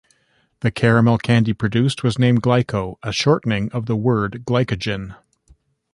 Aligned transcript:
The 0.61 0.71
caramel 0.71 1.19
candy 1.19 1.53
product 1.53 2.01
was 2.01 2.17
named 2.17 2.41
"Glico," 2.41 2.95
a 3.03 3.11
shortening 3.11 3.71
of 3.71 3.85
the 3.85 3.95
word 3.95 4.45
glycogen. 4.45 5.15